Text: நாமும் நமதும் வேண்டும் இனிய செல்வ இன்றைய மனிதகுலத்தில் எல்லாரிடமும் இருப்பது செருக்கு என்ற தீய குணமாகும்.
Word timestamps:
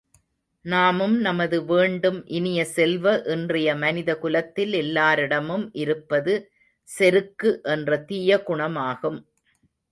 நாமும் 0.65 1.13
நமதும் 1.19 1.65
வேண்டும் 1.65 2.17
இனிய 2.29 2.59
செல்வ 2.71 3.13
இன்றைய 3.25 3.75
மனிதகுலத்தில் 3.75 4.73
எல்லாரிடமும் 4.73 5.69
இருப்பது 5.75 6.35
செருக்கு 6.89 7.51
என்ற 7.67 7.99
தீய 8.03 8.41
குணமாகும். 8.43 9.21